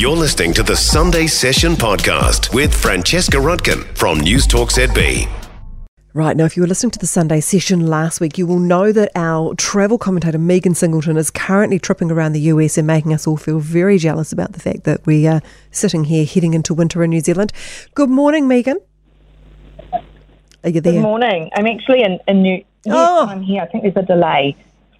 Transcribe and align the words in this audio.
You're 0.00 0.16
listening 0.16 0.54
to 0.54 0.62
the 0.62 0.76
Sunday 0.76 1.26
Session 1.26 1.74
podcast 1.74 2.54
with 2.54 2.74
Francesca 2.74 3.36
Rudkin 3.36 3.84
from 3.98 4.18
News 4.18 4.46
Talk 4.46 4.70
ZB. 4.70 5.28
Right, 6.14 6.34
now 6.38 6.46
if 6.46 6.56
you 6.56 6.62
were 6.62 6.66
listening 6.66 6.92
to 6.92 6.98
the 6.98 7.06
Sunday 7.06 7.40
session 7.42 7.86
last 7.86 8.18
week, 8.18 8.38
you 8.38 8.46
will 8.46 8.58
know 8.60 8.92
that 8.92 9.10
our 9.14 9.54
travel 9.56 9.98
commentator 9.98 10.38
Megan 10.38 10.74
Singleton 10.74 11.18
is 11.18 11.30
currently 11.30 11.78
tripping 11.78 12.10
around 12.10 12.32
the 12.32 12.40
US 12.40 12.78
and 12.78 12.86
making 12.86 13.12
us 13.12 13.26
all 13.26 13.36
feel 13.36 13.58
very 13.58 13.98
jealous 13.98 14.32
about 14.32 14.54
the 14.54 14.58
fact 14.58 14.84
that 14.84 15.04
we 15.04 15.26
are 15.26 15.42
sitting 15.70 16.04
here 16.04 16.24
heading 16.24 16.54
into 16.54 16.72
winter 16.72 17.04
in 17.04 17.10
New 17.10 17.20
Zealand. 17.20 17.52
Good 17.94 18.08
morning, 18.08 18.48
Megan. 18.48 18.78
Are 20.64 20.70
you 20.70 20.80
there? 20.80 20.94
Good 20.94 21.02
morning. 21.02 21.50
I'm 21.54 21.66
actually 21.66 22.04
in, 22.04 22.18
in 22.26 22.40
New. 22.40 22.64
Yes, 22.86 22.94
Oh. 22.96 23.26
I'm 23.28 23.42
here. 23.42 23.60
I 23.60 23.66
think 23.66 23.82
there's 23.82 24.02
a 24.02 24.06
delay. 24.06 24.56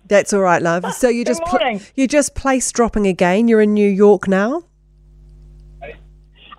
That's 0.09 0.35
all 0.35 0.41
right, 0.43 0.61
love. 0.61 0.85
Oh, 0.85 0.91
so 0.91 1.09
you 1.09 1.25
just 1.25 1.43
pl- 1.45 1.81
you 1.95 2.07
just 2.07 2.35
place 2.35 2.71
dropping 2.71 3.07
again. 3.07 3.49
You're 3.49 3.63
in 3.63 3.73
New 3.73 3.89
York 3.89 4.29
now. 4.29 4.65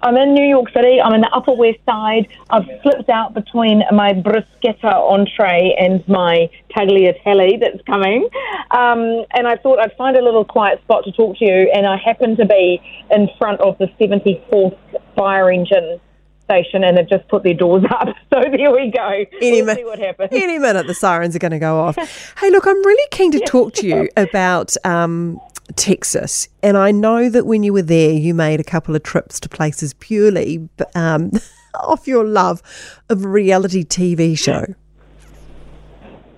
I'm 0.04 0.18
in 0.18 0.34
New 0.34 0.46
York 0.46 0.70
City. 0.73 1.00
I'm 1.00 1.14
in 1.14 1.22
the 1.22 1.30
Upper 1.30 1.54
West 1.54 1.80
Side. 1.86 2.28
I've 2.50 2.66
slipped 2.82 3.09
out 3.09 3.34
between 3.34 3.84
my 3.92 4.14
bruschetta 4.14 4.94
entree 5.12 5.76
and 5.80 6.08
my 6.08 6.50
tagliatelle 6.76 7.59
that's 7.59 7.82
coming. 7.86 8.28
Um, 8.72 9.26
and 9.32 9.48
I 9.48 9.58
thought 9.58 9.80
I'd 9.80 9.95
find 9.98 10.18
a 10.18 10.23
little 10.23 10.45
quiet 10.45 10.82
spot 10.82 11.04
to 11.06 11.12
talk 11.12 11.38
to 11.38 11.45
you. 11.45 11.72
And 11.73 11.86
I 11.86 11.98
happen 11.98 12.36
to 12.38 12.45
be 12.45 12.82
in 13.12 13.30
front 13.38 13.62
of 13.62 13.78
the 13.78 13.88
74th 14.00 14.78
fire 15.16 15.52
engine 15.52 16.00
station, 16.45 16.84
and 16.84 16.98
they've 16.98 17.08
just 17.08 17.28
put 17.28 17.44
their 17.44 17.54
doors 17.54 17.84
up. 17.90 18.09
So 18.31 18.40
there 18.40 18.72
we 18.72 18.90
go. 18.90 19.26
Any 19.42 19.62
we'll 19.62 19.76
see 19.76 19.84
what 19.84 20.00
happens. 20.00 20.30
Any 20.31 20.58
minute, 20.58 20.88
the 20.88 20.94
sirens 20.94 21.36
are 21.36 21.40
going 21.40 21.52
to 21.52 21.59
go 21.59 21.81
off. 21.81 21.98
hey, 22.40 22.50
look, 22.50 22.66
I'm 22.66 22.78
really 22.86 23.08
keen 23.12 23.30
to 23.34 23.42
talk 23.42 23.73
to 23.73 23.86
you 23.86 24.08
about 24.16 24.73
um, 24.86 25.38
Texas, 25.81 26.48
and 26.62 26.77
I 26.77 26.91
know 26.91 27.27
that 27.27 27.48
when 27.48 27.63
you 27.63 27.73
were 27.73 27.81
there, 27.81 28.12
you 28.12 28.35
made 28.35 28.59
a 28.59 28.63
couple 28.63 28.95
of 28.95 29.02
trips 29.02 29.39
to 29.39 29.49
places 29.49 29.95
purely 29.95 30.70
um, 30.94 31.31
off 31.73 32.08
your 32.08 32.23
love 32.23 32.61
of 33.09 33.25
reality 33.25 33.83
TV 33.83 34.38
show. 34.38 34.66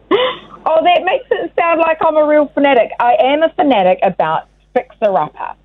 Oh, 0.66 0.82
that 0.82 1.04
makes 1.04 1.26
it 1.30 1.52
sound 1.60 1.82
like 1.82 1.98
I'm 2.00 2.16
a 2.16 2.26
real 2.26 2.48
fanatic. 2.54 2.92
I 2.98 3.18
am 3.20 3.44
a 3.44 3.50
fanatic 3.50 4.00
about 4.02 4.48
Fixer 4.74 5.14
Upper. 5.14 5.56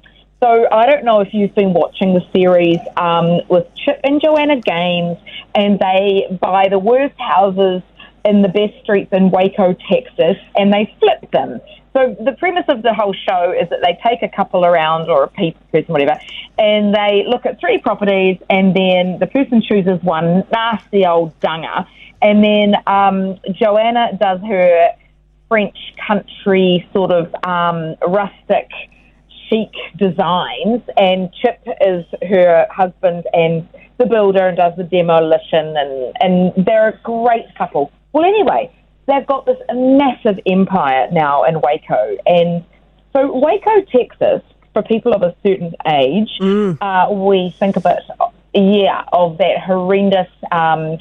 So 0.42 0.66
I 0.72 0.86
don't 0.86 1.04
know 1.04 1.20
if 1.20 1.28
you've 1.32 1.54
been 1.54 1.72
watching 1.72 2.14
the 2.14 2.22
series 2.34 2.78
um, 2.96 3.40
with 3.48 3.64
Chip 3.76 4.00
and 4.02 4.20
Joanna 4.20 4.60
Gaines, 4.60 5.16
and 5.54 5.78
they 5.78 6.26
buy 6.40 6.66
the 6.68 6.80
worst 6.80 7.14
houses 7.20 7.82
in 8.24 8.42
the 8.42 8.48
best 8.48 8.74
streets 8.82 9.12
in 9.12 9.30
Waco, 9.30 9.76
Texas, 9.88 10.36
and 10.56 10.72
they 10.72 10.92
flip 10.98 11.30
them. 11.30 11.60
So 11.94 12.16
the 12.20 12.32
premise 12.32 12.64
of 12.68 12.82
the 12.82 12.94
whole 12.94 13.14
show 13.14 13.52
is 13.52 13.68
that 13.70 13.80
they 13.82 13.98
take 14.06 14.22
a 14.22 14.28
couple 14.34 14.64
around 14.64 15.08
or 15.08 15.24
a 15.24 15.28
pe- 15.28 15.54
person, 15.72 15.92
whatever, 15.92 16.18
and 16.58 16.94
they 16.94 17.24
look 17.26 17.46
at 17.46 17.58
three 17.60 17.78
properties, 17.78 18.38
and 18.50 18.74
then 18.76 19.18
the 19.18 19.26
person 19.26 19.62
chooses 19.62 20.02
one 20.02 20.44
nasty 20.52 21.06
old 21.06 21.38
dunger, 21.40 21.86
and 22.20 22.44
then 22.44 22.74
um, 22.86 23.38
Joanna 23.52 24.16
does 24.20 24.40
her 24.40 24.90
French 25.48 25.76
country 26.06 26.88
sort 26.92 27.10
of 27.10 27.34
um, 27.44 27.96
rustic 28.06 28.68
chic 29.48 29.72
designs, 29.96 30.82
and 30.96 31.32
Chip 31.32 31.60
is 31.80 32.04
her 32.28 32.66
husband 32.70 33.24
and 33.32 33.66
the 33.98 34.06
builder 34.06 34.48
and 34.48 34.56
does 34.56 34.74
the 34.76 34.84
demolition, 34.84 35.74
and, 35.76 36.14
and 36.20 36.66
they're 36.66 36.90
a 36.90 37.00
great 37.02 37.46
couple. 37.56 37.90
Well, 38.12 38.24
anyway, 38.24 38.70
they've 39.08 39.26
got 39.26 39.46
this 39.46 39.58
massive 39.74 40.38
empire 40.46 41.08
now 41.10 41.42
in 41.44 41.60
Waco, 41.60 42.16
and 42.26 42.64
so 43.12 43.36
Waco, 43.36 43.80
Texas, 43.90 44.42
for 44.72 44.82
people 44.82 45.12
of 45.14 45.22
a 45.22 45.34
certain 45.42 45.74
age, 45.86 46.30
uh, 46.80 47.08
we 47.10 47.52
think 47.58 47.76
a 47.76 47.80
bit, 47.80 47.98
yeah, 48.54 49.04
of 49.12 49.38
that 49.38 49.58
horrendous. 49.66 50.28
Um, 50.52 50.98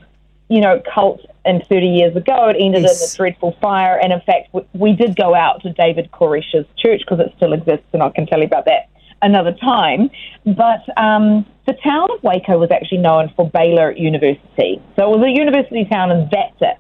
you 0.50 0.62
know, 0.62 0.82
cult 0.94 1.20
and 1.44 1.62
30 1.68 1.88
years 1.88 2.16
ago. 2.16 2.48
It 2.48 2.56
ended 2.58 2.84
Yes. 2.84 3.02
in 3.02 3.16
a 3.16 3.18
dreadful 3.18 3.52
fire. 3.60 4.00
And 4.02 4.14
in 4.14 4.22
fact, 4.22 4.48
we, 4.54 4.62
we 4.74 4.94
did 4.94 5.18
go 5.18 5.36
out 5.36 5.62
to 5.64 5.74
David 5.74 6.10
Koresh's 6.14 6.66
church 6.78 7.02
because 7.02 7.20
it 7.20 7.34
still 7.36 7.52
exists, 7.52 7.86
and 7.92 8.02
I 8.02 8.10
can 8.12 8.26
tell 8.28 8.40
you 8.40 8.46
about 8.46 8.64
that 8.64 8.88
another 9.22 9.52
time. 9.52 10.10
But 10.46 10.86
um, 10.96 11.46
the 11.66 11.74
town 11.84 12.10
of 12.16 12.24
Waco 12.24 12.58
was 12.58 12.72
actually 12.72 13.00
known 13.00 13.30
for 13.36 13.50
Baylor 13.50 13.92
University. 13.92 14.82
So 14.96 15.12
it 15.14 15.18
was 15.20 15.26
a 15.28 15.32
university 15.32 15.84
town, 15.84 16.12
and 16.12 16.30
that's 16.32 16.56
it. 16.62 16.78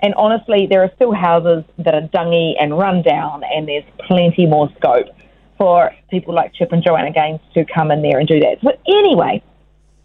And 0.00 0.14
honestly, 0.14 0.66
there 0.70 0.82
are 0.82 0.90
still 0.94 1.12
houses 1.12 1.64
that 1.78 1.94
are 1.94 2.02
dungy 2.02 2.54
and 2.60 2.78
run 2.78 3.02
down, 3.02 3.42
and 3.44 3.66
there's 3.66 3.84
plenty 4.06 4.46
more 4.46 4.68
scope 4.76 5.06
for 5.56 5.92
people 6.10 6.34
like 6.34 6.54
Chip 6.54 6.72
and 6.72 6.84
Joanna 6.84 7.12
Gaines 7.12 7.40
to 7.54 7.64
come 7.64 7.90
in 7.90 8.02
there 8.02 8.18
and 8.18 8.28
do 8.28 8.38
that. 8.40 8.58
But 8.62 8.80
anyway, 8.86 9.42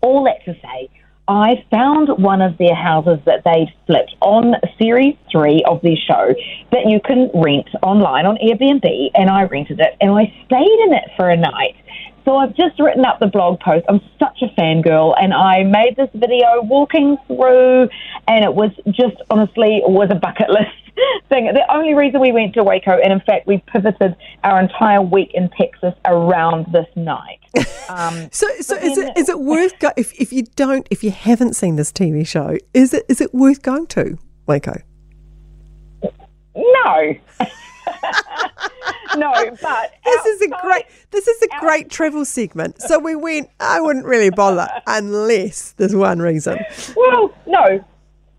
all 0.02 0.24
that 0.24 0.44
to 0.46 0.60
say, 0.60 0.90
I 1.28 1.64
found 1.72 2.10
one 2.22 2.42
of 2.42 2.58
their 2.58 2.76
houses 2.76 3.20
that 3.26 3.44
they'd 3.46 3.74
flipped 3.88 4.16
on 4.20 4.56
series 4.78 5.16
three 5.32 5.64
of 5.66 5.82
their 5.82 5.96
show 5.96 6.36
that 6.72 6.86
you 6.86 7.00
can 7.00 7.30
rent 7.34 7.70
online 7.82 8.26
on 8.26 8.38
Airbnb, 8.38 9.12
and 9.16 9.30
I 9.30 9.44
rented 9.44 9.80
it 9.80 9.96
and 10.02 10.12
I 10.12 10.26
stayed 10.46 10.80
in 10.86 10.94
it 10.94 11.12
for 11.16 11.30
a 11.30 11.38
night. 11.38 11.76
So 12.26 12.38
I've 12.38 12.56
just 12.56 12.80
written 12.80 13.04
up 13.06 13.20
the 13.20 13.28
blog 13.28 13.60
post. 13.60 13.86
I'm 13.90 14.00
such 14.18 14.42
a 14.42 14.48
fangirl, 14.60 15.14
and 15.22 15.34
I 15.34 15.64
made 15.64 15.96
this 15.98 16.10
video 16.14 16.62
walking 16.62 17.18
through, 17.28 17.90
and 18.28 18.46
it 18.46 18.54
was 18.54 18.72
just 18.92 19.18
honestly 19.30 19.82
was 19.86 20.10
a 20.10 20.16
bucket 20.16 20.50
list 20.50 20.72
thing. 21.30 21.46
The 21.46 21.66
only 21.74 21.94
reason 21.94 22.22
we 22.22 22.32
went 22.32 22.54
to 22.54 22.64
Waco, 22.64 22.92
and 22.92 23.12
in 23.12 23.20
fact 23.22 23.46
we 23.46 23.58
pivoted 23.68 24.16
our 24.44 24.60
entire 24.60 25.02
week 25.02 25.32
in 25.34 25.50
Texas 25.58 25.94
around 26.06 26.68
this 26.72 26.88
night. 26.96 27.40
Um, 27.90 28.30
So, 28.32 28.48
so 28.62 28.76
is 28.78 28.98
it 28.98 29.16
is 29.18 29.28
it 29.28 29.40
worth 29.42 29.78
go- 29.80 29.92
if 29.98 30.14
if 30.20 30.32
you 30.32 30.44
don't 30.56 30.88
if 30.90 31.04
you 31.04 31.12
haven't 31.12 31.54
seen 31.54 31.76
this 31.76 31.92
TV 31.92 32.26
show 32.26 32.58
is 32.74 32.94
it 32.94 33.04
is 33.10 33.20
it 33.20 33.34
worth 33.34 33.62
going 33.62 33.88
to 33.88 34.18
Waco? 34.48 34.82
No. 36.56 37.14
no, 39.18 39.32
but 39.62 39.94
This 40.04 40.26
is 40.26 40.42
a 40.42 40.50
great 40.62 40.86
this 41.12 41.28
is 41.28 41.42
a 41.44 41.60
great 41.60 41.90
travel 41.90 42.26
segment. 42.26 42.82
So 42.82 43.00
we 43.00 43.16
went. 43.16 43.50
I 43.60 43.80
wouldn't 43.82 44.06
really 44.06 44.30
bother 44.30 44.68
unless 44.88 45.74
there's 45.74 45.96
one 45.96 46.20
reason. 46.20 46.60
Well, 46.96 47.34
no. 47.46 47.84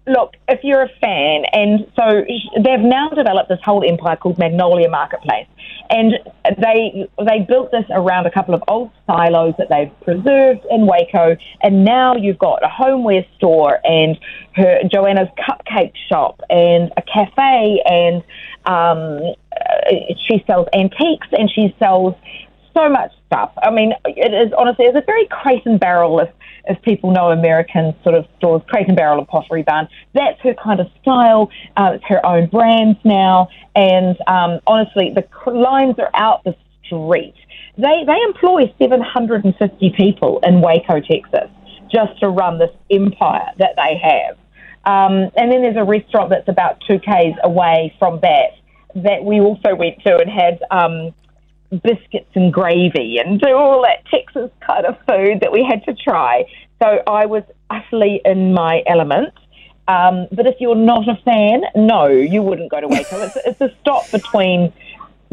Look, 0.07 0.35
if 0.49 0.61
you're 0.63 0.83
a 0.83 0.89
fan, 1.01 1.45
and 1.53 1.91
so 1.97 2.25
they've 2.63 2.81
now 2.81 3.09
developed 3.09 3.49
this 3.49 3.61
whole 3.65 3.83
empire 3.89 4.17
called 4.17 4.39
Magnolia 4.39 4.91
Marketplace, 4.91 5.47
and 5.89 6.19
they 6.59 7.09
they 7.25 7.41
built 7.41 7.71
this 7.71 7.85
around 7.91 8.27
a 8.27 8.31
couple 8.31 8.55
of 8.55 8.63
old 8.69 8.91
silos 9.07 9.55
that 9.57 9.69
they've 9.71 9.93
preserved 10.03 10.61
in 10.71 10.87
Waco, 10.87 11.37
and 11.63 11.87
now 11.87 12.15
you've 12.17 12.39
got 12.39 12.63
a 12.63 12.69
homeware 12.69 13.25
store 13.37 13.81
and 13.85 14.19
her 14.57 14.81
Joanna's 14.93 15.29
cupcake 15.39 15.95
shop 16.09 16.41
and 16.51 16.93
a 16.97 17.03
cafe, 17.03 17.83
and 17.87 18.23
um, 18.67 19.35
she 20.29 20.43
sells 20.47 20.69
antiques 20.75 21.29
and 21.33 21.51
she 21.51 21.75
sells 21.79 22.15
so 22.75 22.89
much 22.89 23.13
stuff. 23.27 23.53
I 23.63 23.71
mean, 23.71 23.93
it 24.05 24.35
is 24.35 24.53
honestly, 24.57 24.87
it's 24.87 24.97
a 24.97 25.03
very 25.07 25.27
crate 25.29 25.65
and 25.65 25.79
barrel 25.79 26.21
if, 26.21 26.29
if 26.67 26.81
people 26.83 27.13
know 27.13 27.31
American 27.31 27.95
sort 28.03 28.15
of 28.15 28.27
stores, 28.37 28.63
crate 28.69 28.89
and 28.89 28.97
barrel 28.97 29.19
and 29.19 29.29
pottery 29.29 29.63
barn. 29.63 29.89
That's 30.13 30.41
her 30.41 30.55
kind 30.55 30.81
of 30.81 30.89
style. 31.01 31.51
Uh, 31.77 31.93
it's 31.95 32.05
her 32.09 32.25
own 32.27 32.49
brands 32.49 32.99
now. 33.05 33.49
And 33.77 34.17
um, 34.27 34.61
honestly, 34.67 35.15
the 35.15 35.25
lines 35.51 35.97
are 35.99 36.11
out 36.15 36.45
the 36.45 36.57
street. 36.85 37.35
They, 37.77 38.05
they 38.07 38.19
employ 38.27 38.73
750 38.79 39.91
people 39.97 40.41
in 40.43 40.61
Waco, 40.61 41.01
Texas, 41.01 41.51
just 41.93 42.19
to 42.21 42.29
run 42.29 42.59
this 42.59 42.71
empire 42.91 43.51
that 43.59 43.75
they 43.77 43.99
have. 43.99 44.37
Um, 44.87 45.31
and 45.37 45.51
then 45.51 45.63
there's 45.63 45.77
a 45.77 45.85
restaurant 45.85 46.31
that's 46.31 46.49
about 46.49 46.83
two 46.87 46.99
k's 46.99 47.35
away 47.43 47.95
from 47.99 48.21
that 48.21 48.51
that 48.95 49.25
we 49.25 49.41
also 49.41 49.75
went 49.75 50.01
to 50.03 50.17
and 50.17 50.31
had 50.31 50.63
um, 50.71 51.15
biscuits 51.83 52.31
and 52.35 52.53
gravy 52.53 53.19
and 53.19 53.41
do 53.41 53.55
all 53.55 53.83
that 53.83 54.05
Texas 54.07 54.51
kind 54.61 54.87
of 54.87 54.97
food 55.07 55.41
that 55.41 55.53
we 55.53 55.65
had 55.65 55.85
to 55.85 55.95
try. 55.95 56.45
So 56.83 57.03
I 57.07 57.27
was 57.27 57.43
utterly 57.71 58.21
in 58.25 58.53
my 58.53 58.83
element. 58.87 59.35
Um, 59.87 60.29
but 60.33 60.47
if 60.47 60.57
you're 60.61 60.75
not 60.75 61.09
a 61.09 61.17
fan, 61.25 61.63
no, 61.75 62.07
you 62.07 62.43
wouldn't 62.43 62.71
go 62.71 62.81
to 62.81 62.89
Waco. 62.89 63.21
It's, 63.25 63.37
it's 63.45 63.61
a 63.61 63.71
stop 63.81 64.11
between 64.11 64.73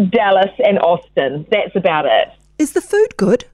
Dallas 0.10 0.52
and 0.60 0.80
Austin. 0.80 1.46
That's 1.50 1.76
about 1.76 2.06
it. 2.06 2.30
Is 2.58 2.74
the 2.74 2.82
food 2.82 3.16
good? 3.18 3.46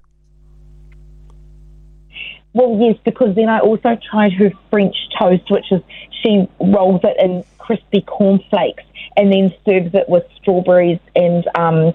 Well, 2.54 2.78
yes, 2.80 2.98
because 3.06 3.36
then 3.36 3.50
I 3.50 3.60
also 3.60 3.98
tried 4.10 4.34
her 4.34 4.52
French 4.72 4.96
toast, 5.20 5.50
which 5.50 5.72
is 5.72 5.82
she 6.24 6.48
rolls 6.60 7.02
it 7.04 7.16
in 7.20 7.44
crispy 7.58 8.02
cornflakes 8.02 8.84
and 9.16 9.32
then 9.32 9.54
serves 9.66 9.94
it 9.94 10.08
with 10.08 10.24
strawberries 10.40 11.00
and 11.16 11.48
um, 11.56 11.94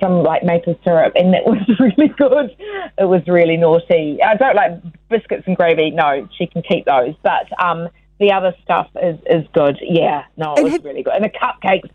some 0.00 0.22
like 0.22 0.42
maple 0.42 0.78
syrup, 0.84 1.12
and 1.16 1.34
it 1.34 1.44
was 1.46 1.62
really 1.80 2.08
good. 2.08 2.54
It 2.98 3.04
was 3.04 3.22
really 3.26 3.56
naughty. 3.56 4.18
I 4.22 4.34
don't 4.36 4.56
like 4.56 4.72
biscuits 5.08 5.44
and 5.46 5.56
gravy. 5.56 5.90
No, 5.90 6.28
she 6.36 6.46
can 6.46 6.62
keep 6.62 6.84
those, 6.86 7.14
but 7.22 7.46
um, 7.62 7.88
the 8.20 8.32
other 8.32 8.54
stuff 8.62 8.88
is 9.02 9.18
is 9.28 9.46
good. 9.54 9.78
Yeah, 9.82 10.24
no, 10.36 10.52
it 10.54 10.58
And 10.58 10.64
was 10.64 10.72
have- 10.74 10.84
really 10.84 11.02
good, 11.02 11.14
and 11.14 11.24
the 11.24 11.30
cupcakes. 11.30 11.90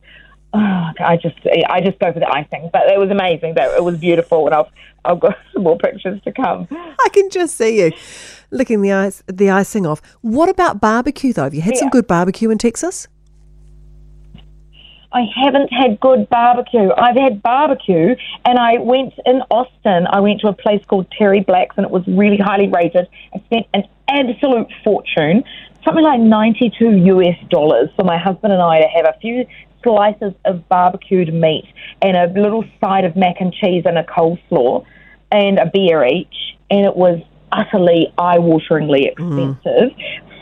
Oh, 0.51 0.57
I 0.99 1.17
just 1.21 1.35
I 1.69 1.79
just 1.81 1.99
go 1.99 2.11
for 2.11 2.19
the 2.19 2.31
icing, 2.31 2.69
but 2.73 2.87
it 2.87 2.97
was 2.97 3.11
amazing. 3.11 3.53
Though 3.53 3.75
it 3.75 3.83
was 3.83 3.97
beautiful, 3.97 4.47
and 4.47 4.55
I've 4.55 4.65
I've 5.05 5.19
got 5.19 5.37
some 5.53 5.63
more 5.63 5.77
pictures 5.77 6.19
to 6.23 6.31
come. 6.31 6.67
I 6.71 7.09
can 7.11 7.29
just 7.29 7.55
see 7.55 7.81
you 7.81 7.91
licking 8.49 8.81
the 8.81 8.91
ice, 8.91 9.23
the 9.27 9.51
icing 9.51 9.85
off. 9.85 10.01
What 10.21 10.49
about 10.49 10.81
barbecue 10.81 11.33
though? 11.33 11.43
Have 11.43 11.53
you 11.53 11.61
had 11.61 11.77
some 11.77 11.89
good 11.89 12.07
barbecue 12.07 12.49
in 12.49 12.57
Texas? 12.57 13.07
I 15.11 15.25
haven't 15.43 15.73
had 15.73 15.99
good 15.99 16.29
barbecue. 16.29 16.91
I've 16.95 17.15
had 17.15 17.41
barbecue, 17.41 18.15
and 18.45 18.59
I 18.59 18.77
went 18.77 19.13
in 19.25 19.41
Austin. 19.49 20.05
I 20.07 20.19
went 20.19 20.41
to 20.41 20.49
a 20.49 20.53
place 20.53 20.83
called 20.87 21.07
Terry 21.17 21.41
Black's, 21.41 21.75
and 21.77 21.85
it 21.85 21.91
was 21.91 22.03
really 22.07 22.37
highly 22.37 22.67
rated. 22.67 23.07
I 23.33 23.39
spent 23.45 23.67
an 23.73 23.83
absolute 24.07 24.67
fortune, 24.83 25.43
something 25.83 26.03
like 26.03 26.19
ninety-two 26.19 26.91
US 26.91 27.37
dollars 27.49 27.89
for 27.95 28.03
my 28.03 28.17
husband 28.17 28.53
and 28.53 28.61
I 28.61 28.81
to 28.81 28.87
have 28.87 29.05
a 29.05 29.17
few 29.19 29.47
slices 29.83 30.33
of 30.45 30.67
barbecued 30.69 31.33
meat 31.33 31.65
and 32.01 32.17
a 32.17 32.27
little 32.39 32.63
side 32.83 33.05
of 33.05 33.15
mac 33.15 33.35
and 33.39 33.53
cheese 33.53 33.83
and 33.85 33.97
a 33.97 34.03
coleslaw 34.03 34.85
and 35.31 35.59
a 35.59 35.65
beer 35.65 36.05
each, 36.05 36.57
and 36.69 36.85
it 36.85 36.95
was 36.95 37.21
utterly 37.51 38.13
eye-wateringly 38.17 39.13
mm. 39.15 39.55
expensive 39.55 39.97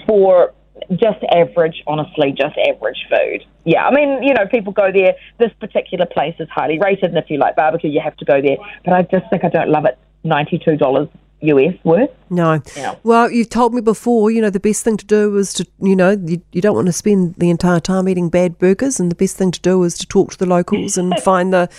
for 0.08 0.54
just 0.96 1.20
average, 1.34 1.84
honestly, 1.88 2.32
just 2.32 2.56
average 2.58 3.06
food. 3.10 3.44
Yeah, 3.66 3.86
I 3.86 3.94
mean, 3.94 4.24
you 4.24 4.34
know, 4.34 4.46
people 4.48 4.72
go 4.72 4.92
there. 4.92 5.16
This 5.38 5.52
particular 5.60 6.06
place 6.06 6.36
is 6.40 6.48
highly 6.50 6.80
rated, 6.80 7.06
and 7.06 7.18
if 7.18 7.30
you 7.30 7.38
like 7.38 7.56
barbecue, 7.56 7.90
you 7.90 8.00
have 8.02 8.16
to 8.18 8.26
go 8.26 8.42
there. 8.42 8.58
But 8.86 8.94
I 8.94 9.02
just 9.02 9.30
think 9.30 9.44
I 9.44 9.50
don't 9.50 9.70
love 9.70 9.86
it. 9.86 9.98
Ninety-two 10.24 10.78
dollars 10.78 11.10
US 11.42 11.76
worth. 11.84 12.10
No. 12.30 12.62
Yeah. 12.76 12.96
Well, 13.04 13.32
you've 13.32 13.50
told 13.50 13.74
me 13.74 13.82
before, 13.82 14.32
you 14.32 14.42
know, 14.42 14.50
the 14.50 14.60
best 14.60 14.84
thing 14.84 14.98
to 14.98 15.06
do 15.06 15.38
is 15.38 15.54
to, 15.54 15.68
you 15.80 15.96
know, 15.96 16.12
you, 16.12 16.42
you 16.52 16.62
don't 16.62 16.76
want 16.76 16.88
to 16.88 16.94
spend 16.94 17.36
the 17.36 17.50
entire 17.50 17.80
time 17.80 18.10
eating 18.10 18.30
bad 18.30 18.58
burgers, 18.58 19.00
and 19.00 19.10
the 19.12 19.16
best 19.16 19.38
thing 19.38 19.52
to 19.52 19.62
do 19.62 19.84
is 19.84 19.98
to 20.00 20.08
talk 20.08 20.32
to 20.32 20.38
the 20.38 20.46
locals 20.46 20.98
and 20.98 21.14
find 21.24 21.54
the, 21.54 21.70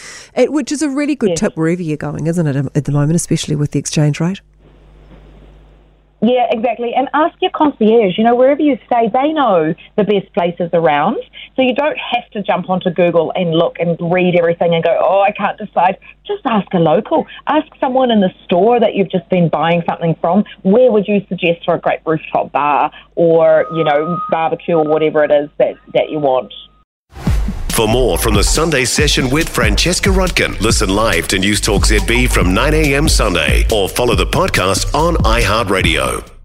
which 0.48 0.70
is 0.72 0.82
a 0.82 0.88
really 0.88 1.14
good 1.14 1.30
Yes. 1.30 1.40
tip 1.40 1.56
wherever 1.56 1.82
you're 1.82 1.96
going, 1.96 2.26
isn't 2.28 2.46
it, 2.46 2.56
um, 2.56 2.70
at 2.74 2.84
the 2.84 2.92
moment, 2.92 3.16
especially 3.16 3.56
with 3.56 3.72
the 3.72 3.78
exchange 3.78 4.20
rate? 4.20 4.40
Yeah, 6.20 6.46
exactly. 6.50 6.92
And 6.96 7.08
ask 7.14 7.36
your 7.40 7.52
concierge. 7.52 8.18
You 8.18 8.24
know, 8.24 8.34
wherever 8.34 8.60
you 8.60 8.76
stay, 8.86 9.08
they 9.12 9.32
know 9.32 9.74
the 9.96 10.04
best 10.04 10.32
places 10.34 10.68
around. 10.72 11.16
So 11.54 11.62
you 11.62 11.74
don't 11.74 11.96
have 11.96 12.28
to 12.32 12.42
jump 12.42 12.68
onto 12.68 12.90
Google 12.90 13.32
and 13.36 13.52
look 13.52 13.76
and 13.78 13.96
read 14.12 14.34
everything 14.36 14.74
and 14.74 14.82
go, 14.82 14.98
oh, 15.00 15.20
I 15.20 15.30
can't 15.30 15.56
decide. 15.56 15.96
Just 16.26 16.42
ask 16.44 16.66
a 16.74 16.78
local. 16.78 17.26
Ask 17.46 17.66
someone 17.78 18.10
in 18.10 18.20
the 18.20 18.30
store 18.44 18.80
that 18.80 18.96
you've 18.96 19.10
just 19.10 19.28
been 19.28 19.48
buying 19.48 19.82
something 19.88 20.16
from. 20.20 20.44
Where 20.62 20.90
would 20.90 21.06
you 21.06 21.20
suggest 21.28 21.64
for 21.64 21.74
a 21.74 21.80
great 21.80 22.00
rooftop 22.04 22.50
bar 22.50 22.90
or, 23.14 23.66
you 23.74 23.84
know, 23.84 24.20
barbecue 24.30 24.74
or 24.74 24.84
whatever 24.84 25.22
it 25.22 25.30
is 25.30 25.48
that, 25.58 25.76
that 25.94 26.10
you 26.10 26.18
want? 26.18 26.52
For 27.78 27.86
more 27.86 28.18
from 28.18 28.34
the 28.34 28.42
Sunday 28.42 28.84
session 28.84 29.30
with 29.30 29.48
Francesca 29.48 30.08
Rudkin, 30.08 30.60
listen 30.60 30.88
live 30.88 31.28
to 31.28 31.38
News 31.38 31.60
Talk 31.60 31.86
ZB 31.86 32.28
from 32.28 32.52
9 32.52 32.74
a.m. 32.74 33.08
Sunday 33.08 33.68
or 33.72 33.88
follow 33.88 34.16
the 34.16 34.26
podcast 34.26 34.92
on 34.96 35.14
iHeartRadio. 35.18 36.37